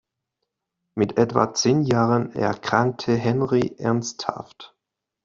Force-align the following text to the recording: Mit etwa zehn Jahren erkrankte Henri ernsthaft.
Mit 0.95 1.19
etwa 1.19 1.53
zehn 1.53 1.83
Jahren 1.83 2.31
erkrankte 2.33 3.15
Henri 3.15 3.75
ernsthaft. 3.77 4.75